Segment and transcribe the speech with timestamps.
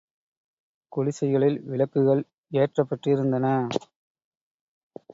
[0.91, 2.23] குடிசைகளில் விளக்குகள்
[2.53, 3.47] ஏற்றப்பெற்றிருந்தன.